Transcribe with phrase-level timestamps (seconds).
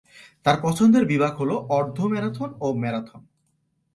[0.45, 3.21] তার পছন্দের বিভাগ হল অর্ধ-ম্যারাথন ও ম্যারাথন।